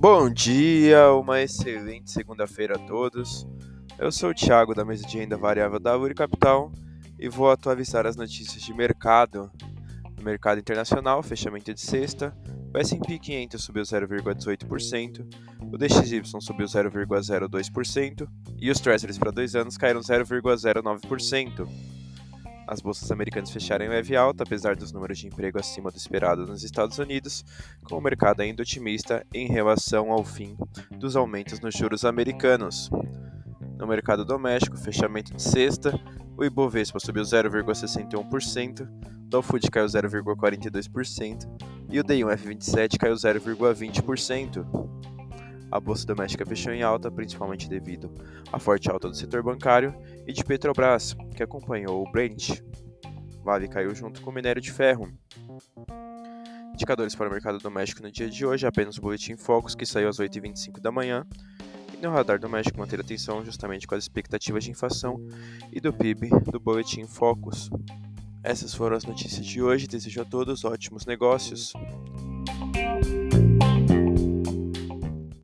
[0.00, 3.44] Bom dia, uma excelente segunda-feira a todos.
[3.98, 6.70] Eu sou o Thiago da mesa de renda variável da Uri Capital
[7.18, 9.50] e vou atualizar as notícias de mercado.
[10.16, 12.32] No mercado internacional, fechamento de sexta,
[12.72, 15.26] o S&P 500 subiu 0,18%,
[15.62, 21.68] o DXY subiu 0,02% e os Treasuries para dois anos caíram 0,09%.
[22.70, 26.46] As bolsas americanas fecharam em leve alta, apesar dos números de emprego acima do esperado
[26.46, 27.42] nos Estados Unidos,
[27.82, 30.54] com o mercado ainda otimista em relação ao fim
[30.90, 32.90] dos aumentos nos juros americanos.
[33.78, 35.98] No mercado doméstico, fechamento de sexta,
[36.36, 41.48] o Ibovespa subiu 0,61%, o Dow Food caiu 0,42%
[41.88, 45.17] e o D1F27 caiu 0,20%.
[45.70, 48.10] A bolsa doméstica fechou em alta, principalmente devido
[48.52, 49.94] à forte alta do setor bancário
[50.26, 52.60] e de Petrobras, que acompanhou o Brent.
[53.42, 55.12] Vale caiu junto com o minério de ferro.
[56.72, 60.08] Indicadores para o mercado doméstico no dia de hoje, apenas o Boletim Focus, que saiu
[60.08, 61.26] às 8h25 da manhã,
[61.92, 65.20] e no radar doméstico manter atenção justamente com as expectativas de inflação
[65.72, 67.68] e do PIB do Boletim Focus.
[68.42, 71.72] Essas foram as notícias de hoje, desejo a todos ótimos negócios.